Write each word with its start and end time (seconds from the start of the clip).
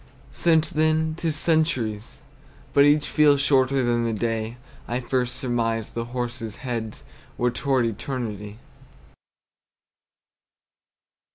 Since 0.31 0.71
then 0.71 1.13
't 1.15 1.27
is 1.27 1.35
centuries; 1.35 2.21
but 2.73 2.85
each 2.85 3.07
Feels 3.07 3.39
shorter 3.39 3.83
than 3.83 4.03
the 4.03 4.13
day 4.13 4.57
I 4.87 4.99
first 4.99 5.35
surmised 5.35 5.93
the 5.93 6.05
horses' 6.05 6.55
heads 6.65 7.03
Were 7.37 7.51
toward 7.51 7.85
eternity. 7.85 8.57